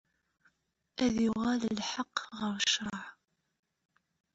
Ad 1.03 1.11
d-yuɣal 1.15 1.61
lḥeqq 1.79 2.17
ɣer 2.39 2.55
ccreɛ. 2.67 3.01